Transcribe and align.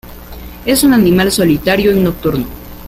Es 0.65 0.83
un 0.83 0.93
animal 0.95 1.31
solitario 1.31 1.91
y 1.95 1.99
nocturno. 1.99 2.47